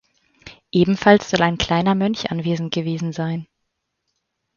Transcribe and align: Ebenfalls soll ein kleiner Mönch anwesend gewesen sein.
Ebenfalls 0.71 1.29
soll 1.29 1.43
ein 1.43 1.59
kleiner 1.59 1.93
Mönch 1.93 2.31
anwesend 2.31 2.73
gewesen 2.73 3.13
sein. 3.13 3.45